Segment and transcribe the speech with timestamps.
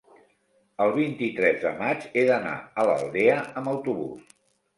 [0.85, 4.35] el vint-i-tres de maig he d'anar a l'Aldea amb autobús.